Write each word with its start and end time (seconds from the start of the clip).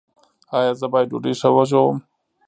ایا 0.57 0.71
زه 0.79 0.87
باید 0.91 1.09
ډوډۍ 1.11 1.33
ښه 1.39 1.49
وژووم؟ 1.57 1.97